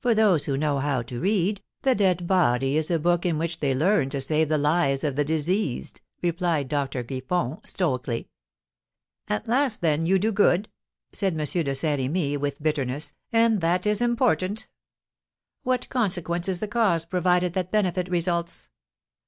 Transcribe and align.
"For 0.00 0.12
those 0.12 0.46
who 0.46 0.56
know 0.56 0.80
how 0.80 1.02
to 1.02 1.20
read, 1.20 1.62
the 1.82 1.94
dead 1.94 2.26
body 2.26 2.76
is 2.76 2.90
a 2.90 2.98
book 2.98 3.24
in 3.24 3.38
which 3.38 3.60
they 3.60 3.76
learn 3.76 4.10
to 4.10 4.20
save 4.20 4.48
the 4.48 4.58
lives 4.58 5.04
of 5.04 5.14
the 5.14 5.24
diseased!" 5.24 6.00
replied 6.20 6.66
Dr. 6.68 7.04
Griffon, 7.04 7.58
stoically. 7.64 8.28
"At 9.28 9.46
last, 9.46 9.82
then, 9.82 10.04
you 10.04 10.18
do 10.18 10.32
good?" 10.32 10.68
said 11.12 11.34
M. 11.34 11.44
de 11.46 11.74
Saint 11.76 12.00
Remy, 12.00 12.36
with 12.38 12.60
bitterness; 12.60 13.14
"and 13.32 13.60
that 13.60 13.86
is 13.86 14.00
important. 14.00 14.66
What 15.62 15.88
consequence 15.90 16.48
is 16.48 16.58
the 16.58 16.66
cause 16.66 17.04
provided 17.04 17.52
that 17.52 17.70
benefit 17.70 18.08
results? 18.08 18.70